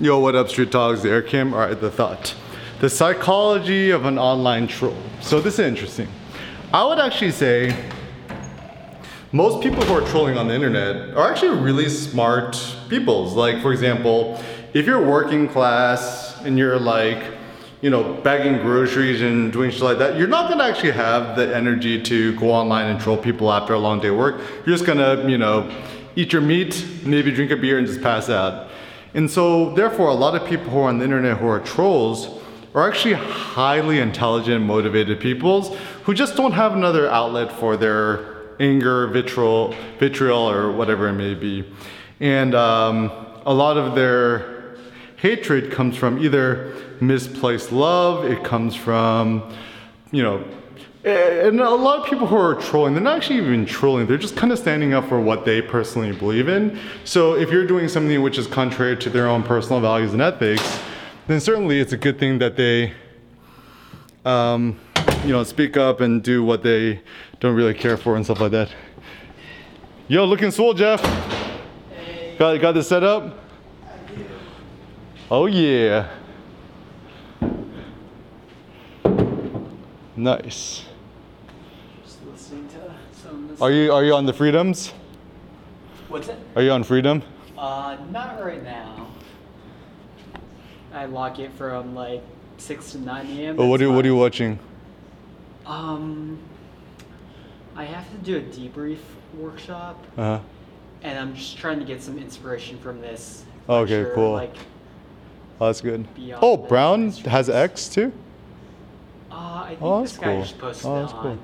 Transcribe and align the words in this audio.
Yo, 0.00 0.16
what 0.20 0.36
up, 0.36 0.48
Street 0.48 0.70
Talks? 0.70 1.02
There, 1.02 1.20
Kim. 1.20 1.52
All 1.52 1.58
right, 1.58 1.80
the 1.80 1.90
thought. 1.90 2.32
The 2.78 2.88
psychology 2.88 3.90
of 3.90 4.04
an 4.04 4.16
online 4.16 4.68
troll. 4.68 4.96
So 5.20 5.40
this 5.40 5.54
is 5.54 5.66
interesting. 5.66 6.06
I 6.72 6.84
would 6.84 7.00
actually 7.00 7.32
say 7.32 7.76
most 9.32 9.60
people 9.60 9.82
who 9.82 9.94
are 9.94 10.08
trolling 10.08 10.38
on 10.38 10.46
the 10.46 10.54
internet 10.54 11.16
are 11.16 11.28
actually 11.28 11.60
really 11.60 11.88
smart 11.88 12.56
peoples. 12.88 13.34
Like, 13.34 13.60
for 13.60 13.72
example, 13.72 14.40
if 14.72 14.86
you're 14.86 15.04
working 15.04 15.48
class 15.48 16.40
and 16.44 16.56
you're 16.56 16.78
like, 16.78 17.32
you 17.80 17.90
know, 17.90 18.14
bagging 18.22 18.58
groceries 18.58 19.20
and 19.20 19.52
doing 19.52 19.72
shit 19.72 19.82
like 19.82 19.98
that, 19.98 20.16
you're 20.16 20.28
not 20.28 20.48
gonna 20.48 20.62
actually 20.62 20.92
have 20.92 21.34
the 21.34 21.52
energy 21.56 22.00
to 22.04 22.38
go 22.38 22.52
online 22.52 22.86
and 22.86 23.00
troll 23.00 23.16
people 23.16 23.52
after 23.52 23.74
a 23.74 23.78
long 23.80 23.98
day 23.98 24.10
of 24.10 24.16
work. 24.16 24.40
You're 24.64 24.76
just 24.76 24.86
gonna, 24.86 25.28
you 25.28 25.38
know, 25.38 25.68
eat 26.14 26.32
your 26.32 26.42
meat, 26.42 26.86
maybe 27.04 27.32
drink 27.32 27.50
a 27.50 27.56
beer 27.56 27.78
and 27.78 27.86
just 27.88 28.00
pass 28.00 28.28
out. 28.28 28.68
And 29.14 29.30
so, 29.30 29.74
therefore, 29.74 30.08
a 30.08 30.14
lot 30.14 30.34
of 30.34 30.46
people 30.48 30.70
who 30.70 30.80
are 30.80 30.88
on 30.88 30.98
the 30.98 31.04
internet 31.04 31.38
who 31.38 31.46
are 31.46 31.60
trolls 31.60 32.28
are 32.74 32.88
actually 32.88 33.14
highly 33.14 33.98
intelligent, 33.98 34.64
motivated 34.64 35.20
peoples 35.20 35.76
who 36.04 36.14
just 36.14 36.36
don't 36.36 36.52
have 36.52 36.74
another 36.74 37.08
outlet 37.08 37.50
for 37.50 37.76
their 37.76 38.38
anger, 38.60 39.06
vitriol, 39.06 39.74
vitriol, 39.98 40.50
or 40.50 40.72
whatever 40.72 41.08
it 41.08 41.14
may 41.14 41.34
be. 41.34 41.64
And 42.20 42.54
um, 42.54 43.10
a 43.46 43.54
lot 43.54 43.76
of 43.76 43.94
their 43.94 44.76
hatred 45.16 45.72
comes 45.72 45.96
from 45.96 46.18
either 46.22 46.74
misplaced 47.00 47.72
love, 47.72 48.24
it 48.24 48.44
comes 48.44 48.74
from, 48.74 49.52
you 50.12 50.22
know, 50.22 50.44
and 51.08 51.60
a 51.60 51.70
lot 51.70 52.00
of 52.00 52.06
people 52.06 52.26
who 52.26 52.36
are 52.36 52.54
trolling, 52.54 52.94
they're 52.94 53.02
not 53.02 53.16
actually 53.16 53.38
even 53.38 53.66
trolling, 53.66 54.06
they're 54.06 54.16
just 54.16 54.36
kind 54.36 54.52
of 54.52 54.58
standing 54.58 54.94
up 54.94 55.08
for 55.08 55.20
what 55.20 55.44
they 55.44 55.62
personally 55.62 56.12
believe 56.12 56.48
in. 56.48 56.78
So 57.04 57.34
if 57.34 57.50
you're 57.50 57.66
doing 57.66 57.88
something 57.88 58.20
which 58.22 58.38
is 58.38 58.46
contrary 58.46 58.96
to 58.98 59.10
their 59.10 59.28
own 59.28 59.42
personal 59.42 59.80
values 59.80 60.12
and 60.12 60.22
ethics, 60.22 60.80
then 61.26 61.40
certainly 61.40 61.80
it's 61.80 61.92
a 61.92 61.96
good 61.96 62.18
thing 62.18 62.38
that 62.38 62.56
they, 62.56 62.94
um, 64.24 64.78
you 65.24 65.32
know, 65.32 65.42
speak 65.44 65.76
up 65.76 66.00
and 66.00 66.22
do 66.22 66.42
what 66.42 66.62
they 66.62 67.00
don't 67.40 67.54
really 67.54 67.74
care 67.74 67.96
for 67.96 68.16
and 68.16 68.24
stuff 68.24 68.40
like 68.40 68.52
that. 68.52 68.70
Yo, 70.08 70.24
looking 70.24 70.50
swole, 70.50 70.74
Jeff. 70.74 71.02
Got, 72.38 72.60
got 72.60 72.72
this 72.72 72.88
set 72.88 73.02
up? 73.02 73.38
Oh 75.30 75.46
yeah. 75.46 76.08
Nice. 80.16 80.84
Are 83.60 83.70
you 83.70 83.92
are 83.92 84.04
you 84.04 84.14
on 84.14 84.24
the 84.26 84.32
freedoms? 84.32 84.92
What's 86.08 86.28
it? 86.28 86.38
Are 86.56 86.62
you 86.62 86.70
on 86.70 86.82
freedom? 86.84 87.22
Uh, 87.56 87.96
not 88.10 88.42
right 88.42 88.62
now. 88.62 89.08
I 90.92 91.04
lock 91.06 91.38
it 91.38 91.52
from 91.52 91.94
like 91.94 92.22
six 92.56 92.92
to 92.92 92.98
nine 92.98 93.26
a.m. 93.26 93.56
Oh, 93.58 93.66
what 93.66 93.82
are 93.82 93.90
what 93.90 94.04
are 94.04 94.08
you 94.08 94.16
watching? 94.16 94.58
Um, 95.66 96.38
I 97.76 97.84
have 97.84 98.10
to 98.10 98.16
do 98.18 98.38
a 98.38 98.40
debrief 98.40 99.00
workshop. 99.34 100.02
Uh 100.16 100.22
huh. 100.38 100.40
And 101.02 101.18
I'm 101.18 101.34
just 101.34 101.58
trying 101.58 101.78
to 101.78 101.84
get 101.84 102.02
some 102.02 102.18
inspiration 102.18 102.78
from 102.78 103.00
this. 103.00 103.44
Okay, 103.68 103.98
lecture, 103.98 104.12
cool. 104.14 104.32
Like, 104.32 104.54
oh, 105.60 105.66
that's 105.66 105.80
good. 105.80 106.08
Oh, 106.40 106.56
Brown 106.56 107.10
has 107.10 107.50
X 107.50 107.88
too. 107.88 108.12
uh, 109.30 109.34
I 109.34 109.68
think 109.70 109.82
Oh, 109.82 110.02
this 110.02 110.16
guy 110.16 110.24
cool. 110.24 110.42
just 110.42 110.58
posted 110.58 110.86
Oh, 110.90 111.00
that's 111.00 111.12
on. 111.12 111.38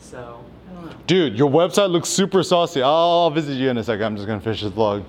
So 0.00 0.44
I 0.70 0.74
don't 0.74 0.86
know. 0.86 0.96
Dude, 1.06 1.38
your 1.38 1.50
website 1.50 1.90
looks 1.90 2.08
super 2.08 2.42
saucy. 2.42 2.82
I'll, 2.82 2.90
I'll 2.90 3.30
visit 3.30 3.54
you 3.54 3.68
in 3.70 3.78
a 3.78 3.84
second. 3.84 4.04
I'm 4.04 4.16
just 4.16 4.26
gonna 4.26 4.40
finish 4.40 4.62
this 4.62 4.72
vlog. 4.72 5.04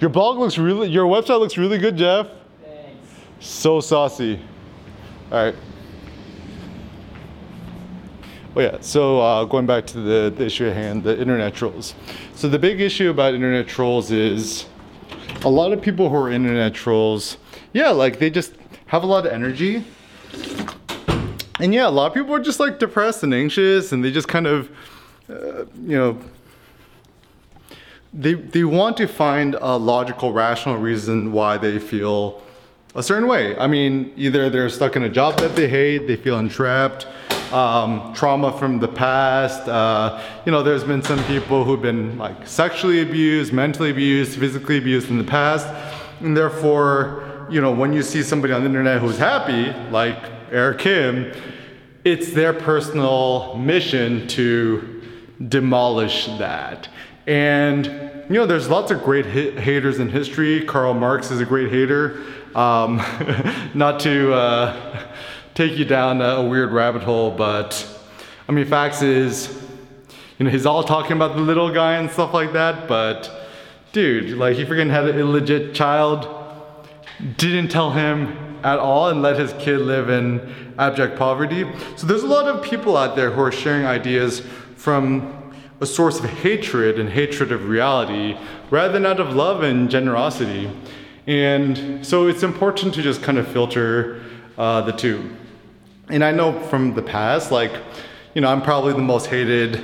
Your 0.00 0.10
blog 0.10 0.38
looks 0.38 0.58
really. 0.58 0.88
Your 0.88 1.06
website 1.06 1.38
looks 1.38 1.56
really 1.56 1.78
good, 1.78 1.96
Jeff. 1.96 2.28
Thanks. 2.62 2.96
So 3.40 3.80
saucy. 3.80 4.40
All 5.30 5.44
right. 5.44 5.54
Oh 8.54 8.60
yeah. 8.60 8.78
So 8.80 9.20
uh, 9.20 9.44
going 9.44 9.66
back 9.66 9.86
to 9.86 10.00
the, 10.00 10.34
the 10.36 10.44
issue 10.44 10.66
at 10.66 10.74
hand, 10.74 11.04
the 11.04 11.18
internet 11.18 11.54
trolls. 11.54 11.94
So 12.34 12.48
the 12.48 12.58
big 12.58 12.80
issue 12.80 13.10
about 13.10 13.34
internet 13.34 13.66
trolls 13.66 14.10
is 14.10 14.66
a 15.44 15.48
lot 15.48 15.72
of 15.72 15.80
people 15.80 16.08
who 16.08 16.16
are 16.16 16.30
internet 16.30 16.74
trolls. 16.74 17.38
Yeah, 17.72 17.90
like 17.90 18.18
they 18.18 18.28
just 18.28 18.54
have 18.86 19.04
a 19.04 19.06
lot 19.06 19.24
of 19.24 19.32
energy. 19.32 19.84
And 21.62 21.72
yeah, 21.72 21.86
a 21.86 21.90
lot 21.90 22.08
of 22.08 22.14
people 22.14 22.34
are 22.34 22.40
just 22.40 22.58
like 22.58 22.80
depressed 22.80 23.22
and 23.22 23.32
anxious, 23.32 23.92
and 23.92 24.04
they 24.04 24.10
just 24.10 24.26
kind 24.26 24.48
of, 24.48 24.68
uh, 25.30 25.64
you 25.86 25.96
know, 25.96 26.18
they 28.12 28.34
they 28.34 28.64
want 28.64 28.96
to 28.96 29.06
find 29.06 29.54
a 29.54 29.76
logical, 29.76 30.32
rational 30.32 30.76
reason 30.76 31.30
why 31.30 31.58
they 31.58 31.78
feel 31.78 32.42
a 32.96 33.02
certain 33.02 33.28
way. 33.28 33.56
I 33.56 33.68
mean, 33.68 34.12
either 34.16 34.50
they're 34.50 34.68
stuck 34.70 34.96
in 34.96 35.04
a 35.04 35.08
job 35.08 35.38
that 35.38 35.54
they 35.54 35.68
hate, 35.68 36.08
they 36.08 36.16
feel 36.16 36.40
entrapped, 36.40 37.06
um, 37.52 38.12
trauma 38.12 38.58
from 38.58 38.80
the 38.80 38.88
past. 38.88 39.68
Uh, 39.68 40.20
you 40.44 40.50
know, 40.50 40.64
there's 40.64 40.82
been 40.82 41.00
some 41.00 41.22
people 41.26 41.62
who've 41.62 41.80
been 41.80 42.18
like 42.18 42.44
sexually 42.44 43.02
abused, 43.02 43.52
mentally 43.52 43.90
abused, 43.90 44.36
physically 44.36 44.78
abused 44.78 45.10
in 45.10 45.16
the 45.16 45.30
past, 45.38 45.68
and 46.22 46.36
therefore, 46.36 47.46
you 47.48 47.60
know, 47.60 47.70
when 47.70 47.92
you 47.92 48.02
see 48.02 48.24
somebody 48.24 48.52
on 48.52 48.62
the 48.62 48.66
internet 48.66 49.00
who's 49.00 49.16
happy, 49.16 49.72
like 49.92 50.41
Eric 50.52 50.80
Kim, 50.80 51.32
it's 52.04 52.32
their 52.32 52.52
personal 52.52 53.56
mission 53.56 54.28
to 54.28 55.02
demolish 55.48 56.26
that. 56.38 56.90
And 57.26 57.86
you 58.28 58.34
know, 58.34 58.44
there's 58.44 58.68
lots 58.68 58.90
of 58.90 59.02
great 59.02 59.24
ha- 59.24 59.58
haters 59.58 59.98
in 59.98 60.10
history. 60.10 60.62
Karl 60.66 60.92
Marx 60.92 61.30
is 61.30 61.40
a 61.40 61.46
great 61.46 61.70
hater. 61.70 62.22
Um, 62.54 62.96
not 63.74 64.00
to 64.00 64.34
uh, 64.34 65.06
take 65.54 65.78
you 65.78 65.86
down 65.86 66.20
a, 66.20 66.36
a 66.36 66.46
weird 66.46 66.70
rabbit 66.70 67.02
hole, 67.02 67.30
but 67.30 67.88
I 68.46 68.52
mean, 68.52 68.66
facts 68.66 69.00
is, 69.00 69.58
you 70.38 70.44
know, 70.44 70.50
he's 70.50 70.66
all 70.66 70.84
talking 70.84 71.12
about 71.12 71.34
the 71.34 71.40
little 71.40 71.72
guy 71.72 71.94
and 71.94 72.10
stuff 72.10 72.34
like 72.34 72.52
that. 72.52 72.86
But 72.88 73.48
dude, 73.92 74.36
like 74.36 74.56
he 74.56 74.66
freaking 74.66 74.90
had 74.90 75.06
an 75.06 75.16
illegit 75.16 75.74
child, 75.74 76.28
didn't 77.38 77.68
tell 77.68 77.90
him 77.90 78.51
at 78.64 78.78
all, 78.78 79.08
and 79.08 79.22
let 79.22 79.38
his 79.38 79.52
kid 79.54 79.80
live 79.80 80.10
in 80.10 80.74
abject 80.78 81.18
poverty. 81.18 81.70
So 81.96 82.06
there's 82.06 82.22
a 82.22 82.28
lot 82.28 82.46
of 82.46 82.62
people 82.62 82.96
out 82.96 83.16
there 83.16 83.30
who 83.30 83.40
are 83.40 83.52
sharing 83.52 83.84
ideas 83.84 84.40
from 84.76 85.52
a 85.80 85.86
source 85.86 86.18
of 86.20 86.24
hatred 86.26 86.98
and 86.98 87.08
hatred 87.08 87.50
of 87.50 87.68
reality 87.68 88.38
rather 88.70 88.92
than 88.92 89.04
out 89.04 89.18
of 89.18 89.34
love 89.34 89.62
and 89.62 89.90
generosity. 89.90 90.70
And 91.26 92.06
so 92.06 92.28
it's 92.28 92.42
important 92.42 92.94
to 92.94 93.02
just 93.02 93.22
kind 93.22 93.38
of 93.38 93.48
filter 93.48 94.22
uh, 94.56 94.82
the 94.82 94.92
two. 94.92 95.36
And 96.08 96.24
I 96.24 96.30
know 96.30 96.58
from 96.68 96.94
the 96.94 97.02
past, 97.02 97.50
like, 97.50 97.72
you 98.34 98.40
know, 98.40 98.48
I'm 98.48 98.62
probably 98.62 98.92
the 98.92 98.98
most 98.98 99.26
hated 99.26 99.82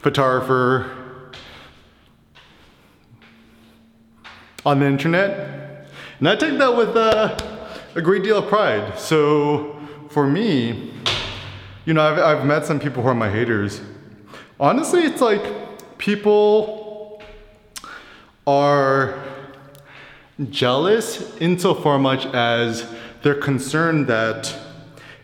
photographer 0.00 1.32
on 4.66 4.80
the 4.80 4.86
internet. 4.86 5.86
And 6.18 6.28
I 6.28 6.36
take 6.36 6.58
that 6.58 6.76
with 6.76 6.96
uh, 6.96 7.53
a 7.94 8.02
great 8.02 8.24
deal 8.24 8.38
of 8.38 8.48
pride. 8.48 8.98
So 8.98 9.80
for 10.10 10.26
me, 10.26 10.92
you 11.84 11.94
know, 11.94 12.02
I've, 12.02 12.18
I've 12.18 12.46
met 12.46 12.66
some 12.66 12.80
people 12.80 13.02
who 13.02 13.08
are 13.08 13.14
my 13.14 13.30
haters. 13.30 13.80
Honestly, 14.58 15.02
it's 15.02 15.20
like 15.20 15.42
people 15.98 17.22
are 18.46 19.22
jealous 20.50 21.36
insofar 21.38 21.98
much 21.98 22.26
as 22.26 22.84
they're 23.22 23.34
concerned 23.36 24.08
that 24.08 24.52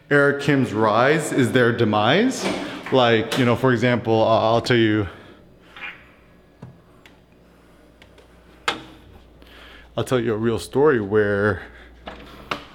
Eric 0.08 0.42
Kim's 0.42 0.72
rise 0.72 1.32
is 1.32 1.50
their 1.50 1.76
demise. 1.76 2.46
Like, 2.92 3.36
you 3.36 3.44
know, 3.44 3.56
for 3.56 3.72
example, 3.72 4.22
I'll 4.22 4.60
tell 4.60 4.76
you. 4.76 5.08
I'll 9.96 10.04
tell 10.04 10.20
you 10.20 10.32
a 10.34 10.36
real 10.36 10.58
story 10.58 11.00
where, 11.00 11.62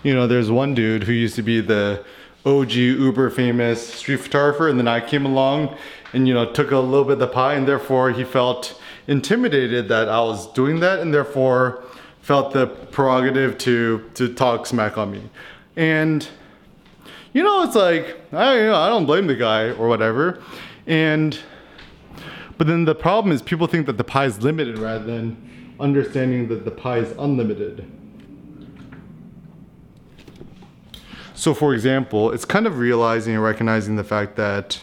you 0.05 0.13
know, 0.13 0.27
there's 0.27 0.51
one 0.51 0.75
dude 0.75 1.03
who 1.03 1.11
used 1.11 1.35
to 1.35 1.41
be 1.41 1.61
the 1.61 2.05
OG 2.45 2.73
uber 2.73 3.31
famous 3.31 3.95
street 3.95 4.17
photographer, 4.17 4.69
and 4.69 4.77
then 4.77 4.87
I 4.87 5.01
came 5.01 5.25
along 5.25 5.75
and, 6.13 6.27
you 6.27 6.33
know, 6.35 6.45
took 6.51 6.69
a 6.69 6.77
little 6.77 7.05
bit 7.05 7.13
of 7.13 7.19
the 7.19 7.27
pie, 7.27 7.55
and 7.55 7.67
therefore 7.67 8.11
he 8.11 8.23
felt 8.23 8.79
intimidated 9.07 9.87
that 9.87 10.07
I 10.07 10.19
was 10.19 10.45
doing 10.53 10.79
that, 10.81 10.99
and 10.99 11.11
therefore 11.11 11.83
felt 12.21 12.53
the 12.53 12.67
prerogative 12.67 13.57
to 13.59 14.07
to 14.13 14.31
talk 14.31 14.67
smack 14.67 14.95
on 14.95 15.09
me. 15.09 15.23
And 15.75 16.27
you 17.33 17.43
know, 17.43 17.63
it's 17.63 17.75
like 17.75 18.15
I 18.31 18.59
you 18.59 18.65
know, 18.67 18.75
I 18.75 18.89
don't 18.89 19.07
blame 19.07 19.25
the 19.25 19.35
guy 19.35 19.71
or 19.71 19.87
whatever. 19.87 20.39
And 20.85 21.37
but 22.59 22.67
then 22.67 22.85
the 22.85 22.95
problem 22.95 23.33
is 23.33 23.41
people 23.41 23.65
think 23.65 23.87
that 23.87 23.97
the 23.97 24.03
pie 24.03 24.25
is 24.25 24.43
limited 24.43 24.77
rather 24.77 25.03
than 25.03 25.75
understanding 25.79 26.47
that 26.49 26.63
the 26.63 26.71
pie 26.71 26.99
is 26.99 27.11
unlimited. 27.17 27.91
So 31.35 31.53
for 31.53 31.73
example, 31.73 32.31
it's 32.31 32.45
kind 32.45 32.65
of 32.65 32.79
realizing 32.79 33.35
and 33.35 33.43
recognizing 33.43 33.95
the 33.97 34.03
fact 34.03 34.35
that 34.37 34.81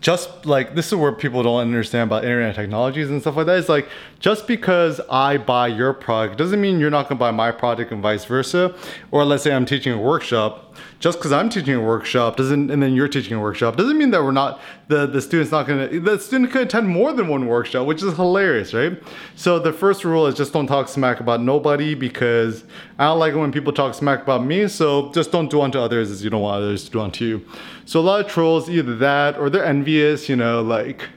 just 0.00 0.46
like 0.46 0.74
this 0.74 0.86
is 0.88 0.94
where 0.94 1.12
people 1.12 1.42
don't 1.42 1.60
understand 1.60 2.08
about 2.08 2.24
internet 2.24 2.54
technologies 2.54 3.10
and 3.10 3.20
stuff 3.20 3.36
like 3.36 3.46
that. 3.46 3.58
It's 3.58 3.68
like 3.68 3.88
just 4.20 4.46
because 4.46 5.00
I 5.10 5.38
buy 5.38 5.68
your 5.68 5.92
product 5.92 6.38
doesn't 6.38 6.60
mean 6.60 6.78
you're 6.78 6.90
not 6.90 7.08
gonna 7.08 7.18
buy 7.18 7.30
my 7.30 7.50
product 7.50 7.92
and 7.92 8.00
vice 8.02 8.24
versa. 8.24 8.74
Or 9.10 9.24
let's 9.24 9.42
say 9.42 9.52
I'm 9.52 9.66
teaching 9.66 9.92
a 9.92 9.98
workshop, 9.98 10.67
just 11.00 11.18
because 11.18 11.32
I'm 11.32 11.48
teaching 11.48 11.74
a 11.74 11.80
workshop 11.80 12.36
doesn't, 12.36 12.70
and 12.70 12.82
then 12.82 12.94
you're 12.94 13.08
teaching 13.08 13.34
a 13.34 13.40
workshop 13.40 13.76
doesn't 13.76 13.96
mean 13.96 14.10
that 14.10 14.22
we're 14.22 14.32
not 14.32 14.60
the 14.88 15.06
the 15.06 15.20
student's 15.20 15.52
not 15.52 15.66
gonna 15.66 16.00
the 16.00 16.18
student 16.18 16.50
could 16.50 16.62
attend 16.62 16.88
more 16.88 17.12
than 17.12 17.28
one 17.28 17.46
workshop, 17.46 17.86
which 17.86 18.02
is 18.02 18.14
hilarious, 18.16 18.74
right? 18.74 19.00
So 19.36 19.58
the 19.58 19.72
first 19.72 20.04
rule 20.04 20.26
is 20.26 20.34
just 20.34 20.52
don't 20.52 20.66
talk 20.66 20.88
smack 20.88 21.20
about 21.20 21.40
nobody 21.40 21.94
because 21.94 22.64
I 22.98 23.04
don't 23.04 23.18
like 23.18 23.34
it 23.34 23.38
when 23.38 23.52
people 23.52 23.72
talk 23.72 23.94
smack 23.94 24.22
about 24.22 24.44
me. 24.44 24.68
So 24.68 25.12
just 25.12 25.30
don't 25.30 25.50
do 25.50 25.60
unto 25.60 25.78
others 25.78 26.10
as 26.10 26.24
you 26.24 26.30
don't 26.30 26.42
want 26.42 26.62
others 26.62 26.84
to 26.84 26.90
do 26.90 27.00
unto 27.00 27.24
you. 27.24 27.46
So 27.84 28.00
a 28.00 28.02
lot 28.02 28.24
of 28.24 28.30
trolls 28.30 28.68
either 28.68 28.96
that 28.96 29.38
or 29.38 29.50
they're 29.50 29.64
envious, 29.64 30.28
you 30.28 30.36
know, 30.36 30.62
like 30.62 31.08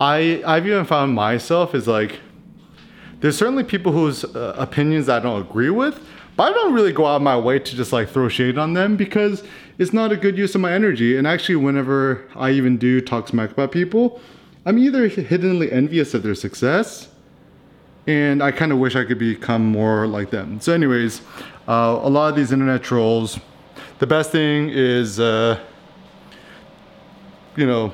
I 0.00 0.42
I've 0.46 0.66
even 0.66 0.84
found 0.84 1.14
myself 1.14 1.74
is 1.74 1.86
like 1.86 2.20
there's 3.20 3.36
certainly 3.36 3.64
people 3.64 3.92
whose 3.92 4.24
uh, 4.24 4.54
opinions 4.56 5.08
I 5.08 5.20
don't 5.20 5.40
agree 5.40 5.70
with 5.70 6.02
but 6.40 6.52
I 6.52 6.54
don't 6.54 6.72
really 6.72 6.94
go 6.94 7.04
out 7.04 7.16
of 7.16 7.22
my 7.22 7.36
way 7.36 7.58
to 7.58 7.76
just 7.76 7.92
like 7.92 8.08
throw 8.08 8.26
shade 8.30 8.56
on 8.56 8.72
them 8.72 8.96
because 8.96 9.44
it's 9.76 9.92
not 9.92 10.10
a 10.10 10.16
good 10.16 10.38
use 10.38 10.54
of 10.54 10.62
my 10.62 10.72
energy. 10.72 11.18
And 11.18 11.26
actually, 11.26 11.56
whenever 11.56 12.26
I 12.34 12.52
even 12.52 12.78
do 12.78 13.02
talk 13.02 13.28
smack 13.28 13.50
about 13.50 13.72
people, 13.72 14.22
I'm 14.64 14.78
either 14.78 15.06
hiddenly 15.06 15.70
envious 15.70 16.14
of 16.14 16.22
their 16.22 16.34
success 16.34 17.08
and 18.06 18.42
I 18.42 18.52
kind 18.52 18.72
of 18.72 18.78
wish 18.78 18.96
I 18.96 19.04
could 19.04 19.18
become 19.18 19.66
more 19.66 20.06
like 20.06 20.30
them. 20.30 20.58
So, 20.62 20.72
anyways, 20.72 21.20
uh, 21.68 22.00
a 22.02 22.08
lot 22.08 22.30
of 22.30 22.36
these 22.36 22.52
internet 22.52 22.82
trolls, 22.82 23.38
the 23.98 24.06
best 24.06 24.32
thing 24.32 24.70
is, 24.70 25.20
uh, 25.20 25.60
you 27.54 27.66
know, 27.66 27.92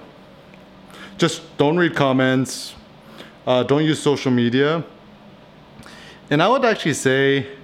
just 1.18 1.42
don't 1.56 1.76
read 1.76 1.96
comments, 1.96 2.76
uh, 3.44 3.64
don't 3.64 3.82
use 3.82 4.00
social 4.00 4.30
media. 4.30 4.84
And 6.30 6.40
I 6.40 6.46
would 6.46 6.64
actually 6.64 6.94
say, 6.94 7.55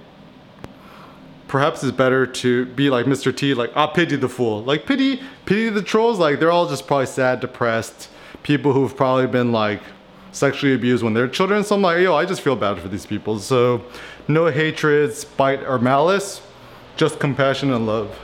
perhaps 1.53 1.83
it's 1.83 1.95
better 1.95 2.25
to 2.25 2.65
be 2.65 2.89
like 2.89 3.05
Mr. 3.05 3.33
T, 3.33 3.53
like, 3.53 3.69
I 3.75 3.85
pity 3.85 4.15
the 4.15 4.27
fool. 4.27 4.63
Like, 4.63 4.87
pity, 4.87 5.21
pity 5.45 5.69
the 5.69 5.83
trolls. 5.83 6.17
Like, 6.17 6.39
they're 6.39 6.51
all 6.51 6.67
just 6.67 6.87
probably 6.87 7.05
sad, 7.05 7.41
depressed 7.41 8.09
people 8.41 8.73
who've 8.73 8.97
probably 8.97 9.27
been 9.27 9.51
like 9.51 9.79
sexually 10.31 10.73
abused 10.73 11.03
when 11.03 11.13
they're 11.13 11.27
children. 11.27 11.63
So 11.63 11.75
I'm 11.75 11.83
like, 11.83 11.99
yo, 11.99 12.15
I 12.15 12.25
just 12.25 12.41
feel 12.41 12.55
bad 12.55 12.79
for 12.79 12.87
these 12.87 13.05
people. 13.05 13.37
So, 13.37 13.83
no 14.27 14.47
hatred, 14.47 15.13
spite, 15.13 15.63
or 15.63 15.77
malice, 15.77 16.41
just 16.97 17.19
compassion 17.19 17.71
and 17.71 17.85
love. 17.85 18.17